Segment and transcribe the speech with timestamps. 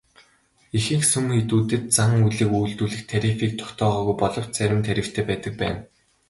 [0.77, 5.79] Ихэнх сүм хийдүүдэд зан үйлийг үйлдүүлэх тарифыг тогтоогоогүй боловч зарим нь тарифтай байдаг байна.